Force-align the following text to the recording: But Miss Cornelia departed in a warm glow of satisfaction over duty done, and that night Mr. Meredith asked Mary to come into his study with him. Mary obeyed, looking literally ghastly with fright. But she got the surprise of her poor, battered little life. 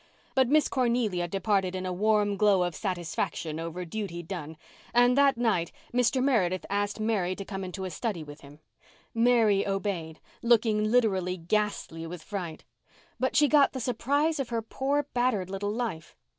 But 0.33 0.49
Miss 0.49 0.67
Cornelia 0.67 1.27
departed 1.27 1.75
in 1.75 1.85
a 1.85 1.93
warm 1.93 2.35
glow 2.35 2.63
of 2.63 2.73
satisfaction 2.73 3.59
over 3.59 3.85
duty 3.85 4.23
done, 4.23 4.57
and 4.95 5.15
that 5.15 5.37
night 5.37 5.71
Mr. 5.93 6.23
Meredith 6.23 6.65
asked 6.71 6.99
Mary 6.99 7.35
to 7.35 7.45
come 7.45 7.63
into 7.63 7.83
his 7.83 7.93
study 7.93 8.23
with 8.23 8.41
him. 8.41 8.61
Mary 9.13 9.67
obeyed, 9.67 10.19
looking 10.41 10.89
literally 10.89 11.37
ghastly 11.37 12.07
with 12.07 12.23
fright. 12.23 12.63
But 13.19 13.35
she 13.35 13.47
got 13.47 13.73
the 13.73 13.79
surprise 13.79 14.39
of 14.39 14.49
her 14.49 14.63
poor, 14.63 15.03
battered 15.13 15.51
little 15.51 15.71
life. 15.71 16.15